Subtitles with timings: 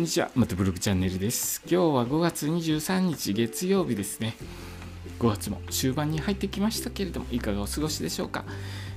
[0.00, 1.60] んにちは、またブログチャンネルです。
[1.66, 4.34] 今日は5月23日月曜日ですね。
[5.18, 8.46] 5月も終盤に入ってきましたけれども、いかがお過ごしでしょうか。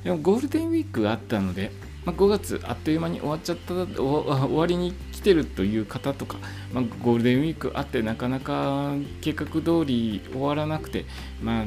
[0.06, 1.74] でもゴールデンウィークがあったので、
[2.06, 6.38] まあ、5月あっという間に終わっちゃった終わりに来てるという方とか、
[6.72, 11.06] まあ、ゴールデンウィークあってなかなか計画通り終わらなくて、
[11.42, 11.66] まあ、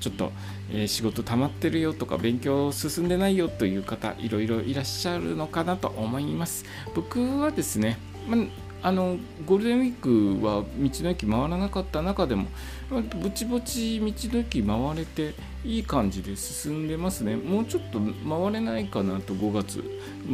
[0.00, 0.32] ちょっと、
[0.70, 9.16] えー仕事溜まってるよとか勉強進んでないよという方いろいろいらっしゃるのかなと思います僕はですね、まあ、あの
[9.46, 12.48] ゴールデンウィークは道の駅回らなかった中でも
[12.90, 15.34] ぼちぼち道の駅回れて
[15.64, 17.34] いい感じで進んでますね。
[17.34, 19.82] もうちょっと回れないかなと5月。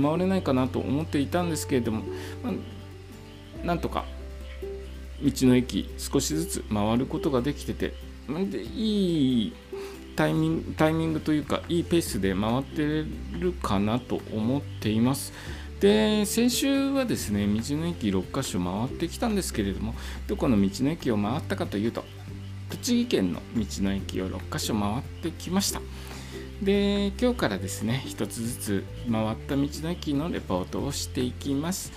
[0.02, 2.02] 回れないかなと思っていたんですけれども、
[2.42, 4.04] まあなんとか
[5.22, 7.94] 道の駅少しずつ回ることができてて
[8.50, 9.52] でいい
[10.16, 13.04] タイミングタイミングというかいいペースで回って
[13.38, 15.32] るかなと思っています。
[15.80, 19.94] で先週はですね道の駅6か所回ってきたんですけれども
[20.28, 22.04] どこの道の駅を回ったかというと
[22.68, 25.80] 栃木県の道の駅を6か所回ってきました。
[26.62, 31.92] で今日からですね一つずつ回った道の駅のレポートをしていきます。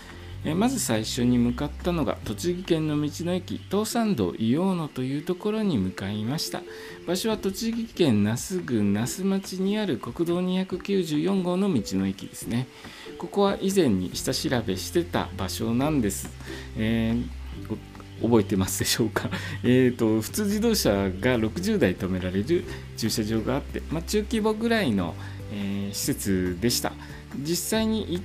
[0.46, 6.62] えまず最初に向かったのが栃木県の道の駅東山道伊予野というところに向かいました。
[7.08, 12.68] 場所は栃木県那須郡那須町にある国道294号の道の駅ですね。
[13.18, 16.30] ここは以前に下調べしてた場所なんです、
[16.78, 17.28] えー
[18.22, 19.30] 覚えてますでしょうか？
[19.64, 22.64] えーと普通自動車が60台止められる
[22.96, 25.14] 駐車場があって、まあ、中規模ぐらいの、
[25.52, 26.94] えー施設でした。
[27.40, 28.24] 実際に行っ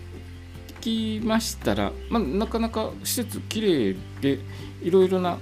[0.80, 4.38] きましたら、まあ、なかなか施設きれいで
[4.82, 5.38] いろいろな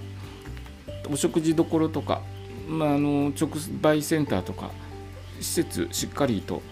[1.11, 2.23] お食事どころとか、
[2.69, 4.71] まあ、あの直売センターとか
[5.41, 6.63] 施設しっかりと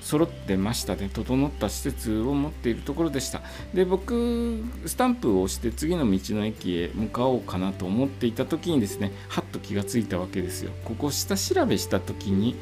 [0.00, 1.10] 揃ってましたね。
[1.12, 3.42] 整った施設を持っているところでした。
[3.74, 10.70] で僕スタンプを押して次の道の駅へ向かおうかなと思っていた時にですねはっと気がついたわけですよ。
[10.84, 12.54] ここ下調べした時に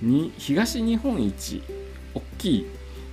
[0.00, 1.62] に東日本一
[2.14, 2.66] 大きい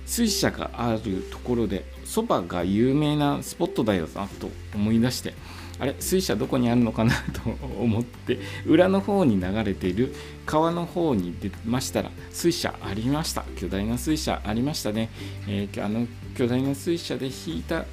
[0.06, 5.34] 水車があるところでそばが有名なスポットだよなと思い出して
[5.78, 10.14] あれ水車どこにあるのかなと思って裏の方に流れている
[10.46, 13.44] 川の方に出ましたら水車ありました。
[13.56, 15.10] 巨大な水車ありましたね、
[15.46, 16.06] えーあの
[16.36, 17.86] 巨大な水車で引いた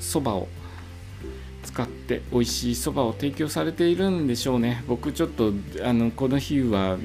[0.00, 0.48] そばを
[1.62, 4.84] 使って美味しいそばを提供されているんでしょうね。
[4.86, 5.52] 僕ちょっと
[5.82, 6.98] あのこの日は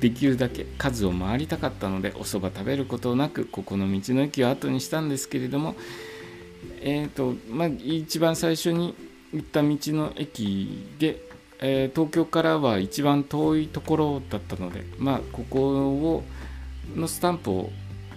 [0.00, 5.76] できるだけ数を回りたかったのでおそば食べることなくここの道の駅を後にしたんですけれども
[6.80, 8.94] えーとまあ、一番最初に
[9.32, 11.20] 行った道の駅で、
[11.60, 16.24] えー東京からは一番遠いところだったので、まあ、ここを
[16.94, 17.70] のスタンプを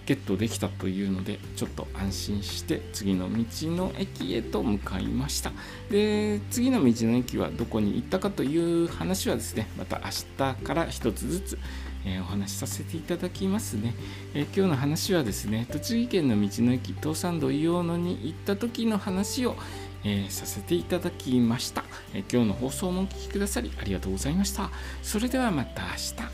[0.09, 5.51] ゲットできたというのでちょっと安心して次の道の駅へと向かいました。
[5.91, 11.59] で次の道の駅はどこに行ったかという話はですねまた明日から一つずつ、
[12.05, 13.93] えお話しさせていただきますね、
[14.33, 19.55] え今日の話はですね栃木県の道の駅東山道伊予野に行った時の話を、
[20.03, 21.83] えーさせていただきました、
[22.15, 24.71] え今日の放送もお聞きくださりありがとうございました。
[25.03, 26.28] それではまた明日。